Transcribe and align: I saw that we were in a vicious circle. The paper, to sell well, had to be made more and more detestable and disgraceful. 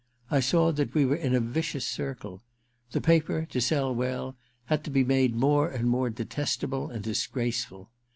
I 0.31 0.39
saw 0.39 0.71
that 0.71 0.95
we 0.95 1.05
were 1.05 1.15
in 1.15 1.35
a 1.35 1.39
vicious 1.39 1.85
circle. 1.85 2.41
The 2.89 3.01
paper, 3.01 3.45
to 3.51 3.61
sell 3.61 3.93
well, 3.93 4.35
had 4.65 4.83
to 4.85 4.89
be 4.89 5.03
made 5.03 5.35
more 5.35 5.69
and 5.69 5.87
more 5.87 6.09
detestable 6.09 6.89
and 6.89 7.03
disgraceful. 7.03 7.91